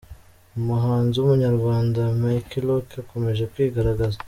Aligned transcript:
Umuhanzi 0.57 1.15
w’Umunyarwanda 1.17 2.01
Mike 2.21 2.57
Lookee 2.67 2.99
akomeje 3.03 3.43
kwigaragaza 3.51 4.17